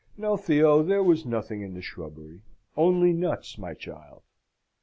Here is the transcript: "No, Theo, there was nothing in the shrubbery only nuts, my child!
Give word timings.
"No, 0.17 0.35
Theo, 0.35 0.81
there 0.81 1.03
was 1.03 1.27
nothing 1.27 1.61
in 1.61 1.75
the 1.75 1.81
shrubbery 1.83 2.41
only 2.75 3.13
nuts, 3.13 3.59
my 3.59 3.75
child! 3.75 4.23